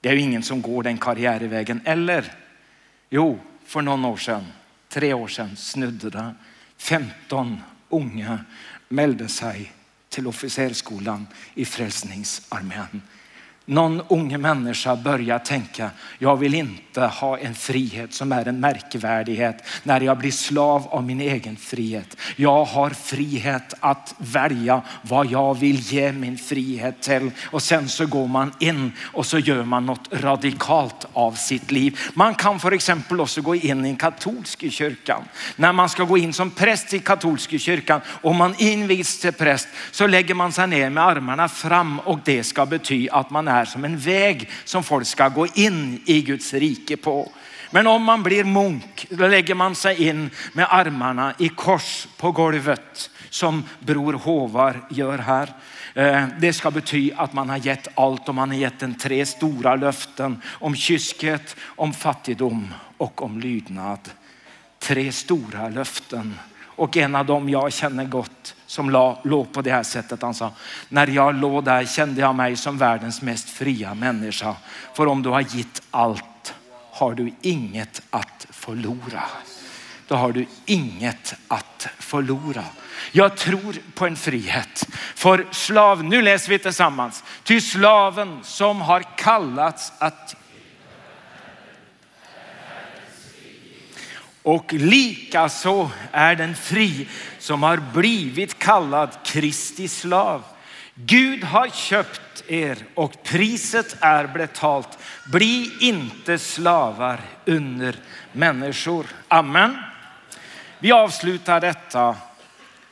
[0.02, 1.82] Det är ju ingen som går den karriärvägen.
[1.86, 2.34] Eller?
[3.10, 3.40] Jo,
[3.70, 4.46] för någon år sedan,
[4.88, 6.10] tre år sedan, snudde
[6.78, 8.46] 15 unga
[8.88, 9.72] mälde sig
[10.10, 13.02] till officerskolan i Frälsningsarmén
[13.70, 15.90] någon unge människa börjar tänka,
[16.20, 21.04] jag vill inte ha en frihet som är en märkvärdighet när jag blir slav av
[21.04, 22.18] min egen frihet.
[22.36, 27.32] Jag har frihet att välja vad jag vill ge min frihet till.
[27.46, 32.00] Och sen så går man in och så gör man något radikalt av sitt liv.
[32.14, 35.24] Man kan för exempel också gå in i en katolsk kyrkan.
[35.56, 39.68] När man ska gå in som präst i katolska kyrkan och man invigs till präst
[39.92, 43.59] så lägger man sig ner med armarna fram och det ska betyda att man är
[43.62, 47.32] är som en väg som folk ska gå in i Guds rike på.
[47.72, 52.32] Men om man blir munk, då lägger man sig in med armarna i kors på
[52.32, 55.54] golvet som bror Håvar gör här.
[55.94, 59.26] Eh, det ska betyda att man har gett allt och man har gett en tre
[59.26, 64.10] stora löften om kyskhet, om fattigdom och om lydnad.
[64.80, 68.90] Tre stora löften och en av dem jag känner gott som
[69.24, 70.22] låg på det här sättet.
[70.22, 70.52] Han sa,
[70.90, 74.56] när jag låg där kände jag mig som världens mest fria människa.
[74.94, 76.54] För om du har gett allt
[76.92, 79.24] har du inget att förlora.
[80.08, 82.64] Då har du inget att förlora.
[83.12, 84.88] Jag tror på en frihet.
[85.16, 87.24] För slav, nu läser vi tillsammans.
[87.44, 90.36] Ty slaven som har kallats att
[94.50, 97.08] och likaså är den fri
[97.40, 100.44] som har blivit kallad Kristi slav.
[100.94, 104.98] Gud har köpt er och priset är betalt.
[105.32, 107.96] Bli inte slavar under
[108.32, 109.06] människor.
[109.28, 109.78] Amen.
[110.80, 112.16] Vi avslutar detta.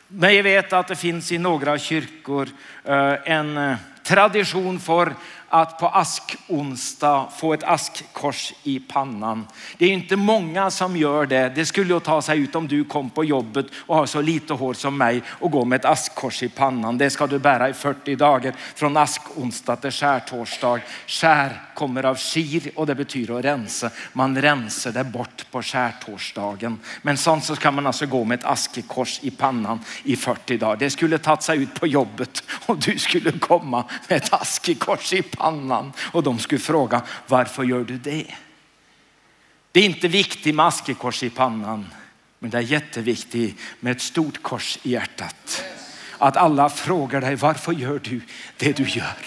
[0.08, 2.50] Men jag vet att det finns i några kyrkor
[2.84, 5.14] eh, en eh, tradition för
[5.50, 9.48] att på askonsdag få ett askkors i pannan.
[9.78, 11.50] Det är inte många som gör det.
[11.56, 14.54] Det skulle ju ta sig ut om du kom på jobbet och har så lite
[14.54, 16.98] hår som mig och går med ett askkors i pannan.
[16.98, 20.80] Det ska du bära i 40 dagar från askonsdag till skärtorsdag.
[21.08, 23.90] Skär kommer av skir och det betyder att rensa.
[24.14, 26.80] Man rensar det bort på skärtorsdagen.
[27.02, 30.76] Men sånt så ska man alltså gå med ett askkors i pannan i 40 dagar.
[30.76, 35.22] Det skulle tagit sig ut på jobbet och du skulle komma med ett askkors i
[35.22, 38.26] pannan pannan och de skulle fråga varför gör du det?
[39.72, 41.86] Det är inte viktigt med askekors i pannan,
[42.40, 45.64] men det är jätteviktigt med ett stort kors i hjärtat.
[46.18, 48.22] Att alla frågar dig varför gör du
[48.58, 49.18] det du gör?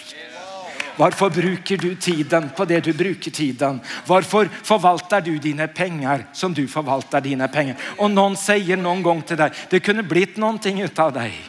[0.96, 3.80] Varför brukar du tiden på det du brukar tiden?
[4.06, 7.76] Varför förvaltar du dina pengar som du förvaltar dina pengar?
[7.82, 11.40] Och någon säger någon gång till dig, det kunde blivit någonting utav dig.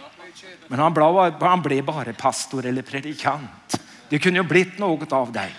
[0.67, 3.81] Men han blev, han blev bara pastor eller predikant.
[4.11, 5.55] Det kunde ju blivit något av dig.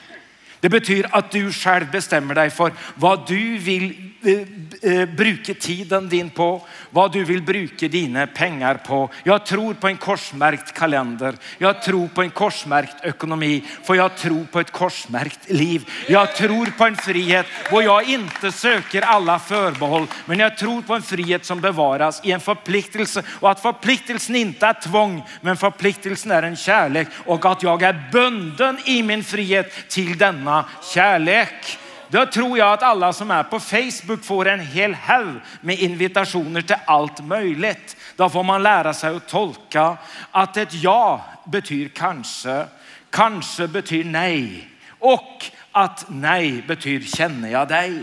[0.62, 6.08] Det betyder att du själv bestämmer dig för vad du vill eh, eh bruka tiden
[6.08, 9.10] din på, vad du vill bruka dina pengar på.
[9.24, 11.34] Jag tror på en korsmärkt kalender.
[11.58, 15.88] Jag tror på en korsmärkt ekonomi, för jag tror på ett korsmärkt liv.
[16.08, 20.94] Jag tror på en frihet och jag inte söker alla förbehåll, men jag tror på
[20.94, 26.30] en frihet som bevaras i en förpliktelse och att förpliktelsen inte är tvång, men förpliktelsen
[26.30, 31.78] är en kärlek och att jag är bunden i min frihet till denna denna kärlek.
[32.08, 36.62] Då tror jag att alla som är på Facebook får en hel helg med invitationer
[36.62, 37.96] till allt möjligt.
[38.16, 39.96] Då får man lära sig att tolka
[40.30, 42.66] att ett ja betyder kanske,
[43.10, 48.02] kanske betyder nej och att nej betyder känner jag dig.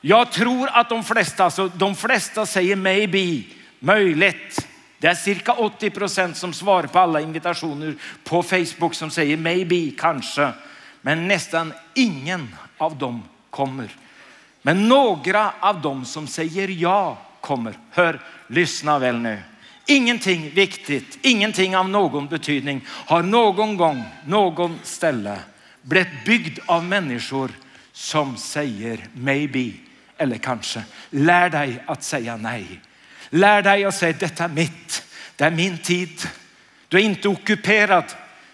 [0.00, 3.42] Jag tror att de flesta, alltså de flesta säger maybe,
[3.78, 4.68] möjligt.
[4.98, 7.94] Det är cirka 80 procent som svarar på alla invitationer
[8.24, 10.52] på Facebook som säger maybe, kanske.
[11.02, 13.88] Men nästan ingen av dem kommer.
[14.62, 17.74] Men några av dem som säger ja kommer.
[17.90, 19.38] Hör, lyssna väl nu.
[19.86, 25.38] Ingenting viktigt, ingenting av någon betydning har någon gång, någon ställe
[25.82, 27.50] blivit byggd av människor
[27.92, 29.72] som säger maybe
[30.18, 30.82] eller kanske.
[31.10, 32.80] Lär dig att säga nej.
[33.30, 35.02] Lär dig att säga detta är mitt,
[35.36, 36.28] det är min tid.
[36.88, 38.04] Du är inte ockuperad,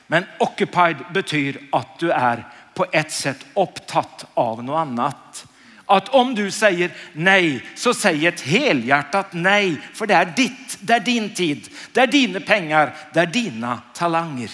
[0.06, 5.46] men occupied betyder att du är på ett sätt upptatt av något annat.
[5.86, 10.92] Att om du säger nej så säg ett helhjärtat nej för det är ditt, det
[10.92, 14.50] är din tid, det är dina pengar, det är dina talanger.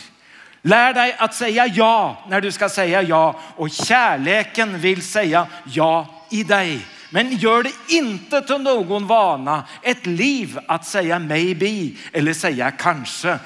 [0.63, 6.07] Lär dig att säga ja när du ska säga ja och kärleken vill säga ja
[6.31, 6.81] i dig.
[7.11, 13.39] Men gör det inte till någon vana, ett liv att säga maybe eller säga kanske.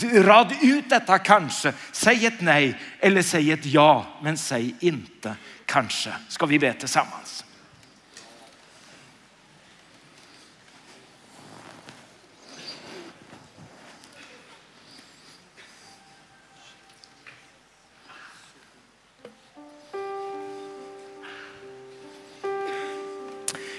[0.00, 5.36] Rad ut detta kanske, säg ett nej eller säg ett ja, men säg inte
[5.66, 6.10] kanske.
[6.28, 7.44] Ska vi be tillsammans?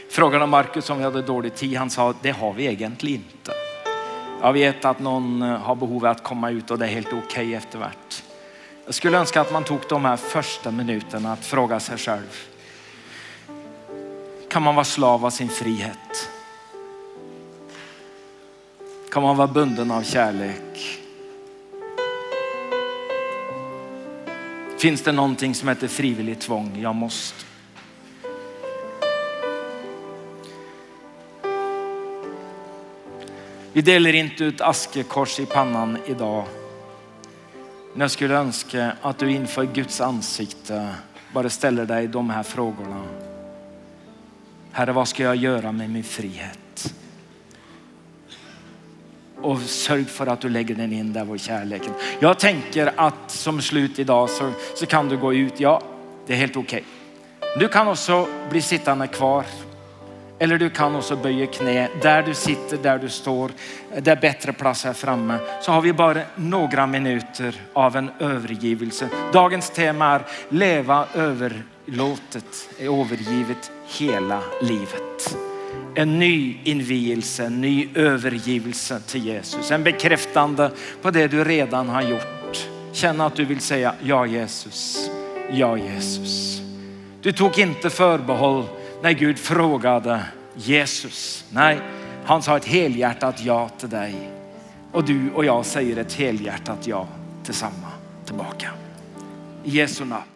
[0.09, 1.77] Frågan om Markus om vi hade dålig tid.
[1.77, 3.62] Han sa det har vi egentligen inte.
[4.43, 7.07] Jag vet att någon eh, har behov av att komma ut och det är helt
[7.07, 8.23] okej okay eftervärt.
[8.85, 12.37] Jag skulle önska att man tog de här första minuterna att fråga sig själv.
[14.49, 16.29] Kan man vara slav av sin frihet?
[19.11, 20.99] Kan man vara bunden av kärlek?
[24.77, 26.79] Finns det någonting som heter frivilligt tvång?
[26.81, 27.52] Jag måste.
[33.75, 36.45] Vi delar inte ut askekors i pannan idag.
[37.93, 40.89] Men jag skulle önska att du inför Guds ansikte
[41.33, 43.03] bara ställer dig de här frågorna.
[44.71, 46.93] Herre, vad ska jag göra med min frihet?
[49.41, 51.93] Och sörj för att du lägger den in där, vår kärleken.
[52.19, 55.59] Jag tänker att som slut idag så, så kan du gå ut.
[55.59, 55.81] Ja,
[56.27, 56.83] det är helt okej.
[57.39, 57.59] Okay.
[57.59, 59.45] Du kan också bli sittande kvar
[60.39, 63.51] eller du kan också böja knä där du sitter, där du står,
[64.01, 65.37] Det är bättre plats här framme.
[65.61, 69.09] Så har vi bara några minuter av en övergivelse.
[69.33, 75.37] Dagens tema är leva överlåtet, övergivet hela livet.
[75.95, 79.71] En ny invielse, en ny övergivelse till Jesus.
[79.71, 80.71] En bekräftande
[81.01, 82.67] på det du redan har gjort.
[82.91, 85.09] Känna att du vill säga ja Jesus,
[85.51, 86.61] ja Jesus.
[87.21, 88.65] Du tog inte förbehåll
[89.03, 90.25] när Gud frågade
[90.55, 91.45] Jesus.
[91.49, 91.79] Nej,
[92.25, 94.29] han sa ett helhjärtat ja till dig.
[94.91, 97.07] Och du och jag säger ett helhjärtat ja
[97.43, 97.93] tillsammans
[98.25, 98.69] tillbaka.
[99.63, 100.32] I Jesu namn.